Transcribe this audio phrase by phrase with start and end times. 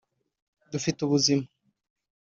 [0.71, 1.45] dufite ubuzima